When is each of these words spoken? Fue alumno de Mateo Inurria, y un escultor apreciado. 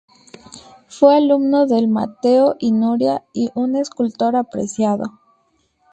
Fue 0.87 1.15
alumno 1.15 1.67
de 1.67 1.85
Mateo 1.85 2.55
Inurria, 2.57 3.23
y 3.33 3.51
un 3.53 3.75
escultor 3.75 4.35
apreciado. 4.35 5.21